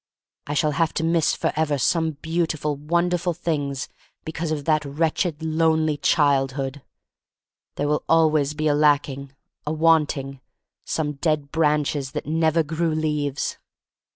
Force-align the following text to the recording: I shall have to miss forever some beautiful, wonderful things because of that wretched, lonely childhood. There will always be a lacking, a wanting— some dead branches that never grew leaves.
I 0.47 0.55
shall 0.55 0.71
have 0.71 0.95
to 0.95 1.03
miss 1.03 1.35
forever 1.35 1.77
some 1.77 2.13
beautiful, 2.23 2.75
wonderful 2.75 3.35
things 3.35 3.87
because 4.25 4.49
of 4.49 4.65
that 4.65 4.83
wretched, 4.83 5.43
lonely 5.43 5.95
childhood. 5.95 6.81
There 7.75 7.87
will 7.87 8.03
always 8.09 8.55
be 8.55 8.65
a 8.67 8.73
lacking, 8.73 9.31
a 9.67 9.71
wanting— 9.71 10.41
some 10.85 11.11
dead 11.11 11.51
branches 11.51 12.13
that 12.13 12.25
never 12.25 12.63
grew 12.63 12.95
leaves. 12.95 13.59